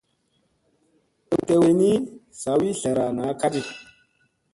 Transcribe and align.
Tew 1.29 1.41
koyni 1.47 1.73
ni, 1.81 1.91
sawi 2.41 2.69
zlara 2.79 3.05
naa 3.17 3.33
ka 3.39 3.47
ɗi. 3.53 3.61